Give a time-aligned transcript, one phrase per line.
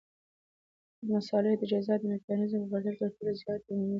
[1.09, 3.89] مصالحې د جزا د میکانیزمونو په پرتله تر ټولو زیات عمومي ساه لري.